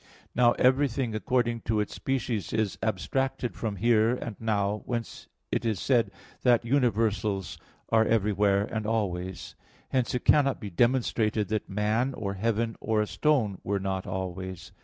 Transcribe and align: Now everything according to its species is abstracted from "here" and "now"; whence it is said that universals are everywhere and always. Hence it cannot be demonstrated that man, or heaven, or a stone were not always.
Now 0.33 0.53
everything 0.53 1.13
according 1.13 1.61
to 1.69 1.79
its 1.79 1.93
species 1.93 2.53
is 2.53 2.79
abstracted 2.81 3.53
from 3.55 3.75
"here" 3.75 4.15
and 4.15 4.35
"now"; 4.39 4.81
whence 4.85 5.27
it 5.51 5.63
is 5.63 5.79
said 5.79 6.09
that 6.41 6.65
universals 6.65 7.59
are 7.89 8.03
everywhere 8.03 8.65
and 8.65 8.87
always. 8.87 9.55
Hence 9.89 10.15
it 10.15 10.25
cannot 10.25 10.59
be 10.59 10.71
demonstrated 10.71 11.49
that 11.49 11.69
man, 11.69 12.15
or 12.15 12.33
heaven, 12.33 12.77
or 12.79 12.99
a 12.99 13.05
stone 13.05 13.59
were 13.63 13.79
not 13.79 14.07
always. 14.07 14.71